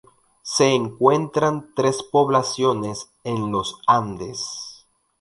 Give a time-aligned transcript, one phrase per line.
[0.41, 4.83] Se encuentran tres poblaciones en los Andes.